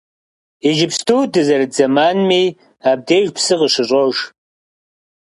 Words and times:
Иджыпсту 0.67 1.17
дызэрыт 1.33 1.71
зэманми 1.77 2.43
абдеж 2.89 3.25
псы 3.35 3.55
къыщыщӏож. 3.59 4.17